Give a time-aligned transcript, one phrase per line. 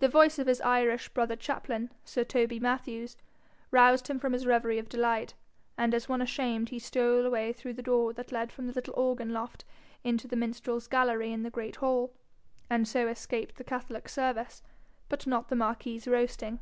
[0.00, 3.16] The voice of his Irish brother chaplain, Sir Toby Mathews,
[3.70, 5.32] roused him from his reverie of delight,
[5.78, 8.92] and as one ashamed he stole away through the door that led from the little
[8.98, 9.64] organ loft
[10.04, 12.12] into the minstrel's gallery in the great hall,
[12.68, 14.62] and so escaped the catholic service,
[15.08, 16.58] but not the marquis's roasting.